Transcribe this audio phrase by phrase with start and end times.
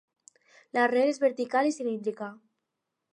[0.77, 2.31] L'arrel és vertical i cilíndrica.